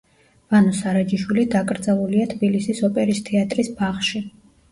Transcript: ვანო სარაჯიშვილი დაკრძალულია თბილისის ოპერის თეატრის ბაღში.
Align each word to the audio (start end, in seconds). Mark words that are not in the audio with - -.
ვანო 0.53 0.71
სარაჯიშვილი 0.77 1.43
დაკრძალულია 1.57 2.25
თბილისის 2.33 2.81
ოპერის 2.89 3.23
თეატრის 3.27 3.73
ბაღში. 3.83 4.27